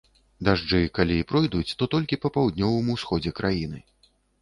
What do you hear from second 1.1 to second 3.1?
і пройдуць, то толькі па паўднёвым